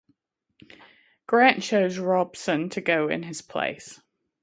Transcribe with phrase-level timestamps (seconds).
[1.27, 4.01] Grant chose Robeson to go in his place.